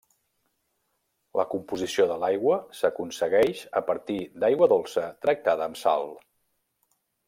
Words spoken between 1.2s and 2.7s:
La composició de l'aigua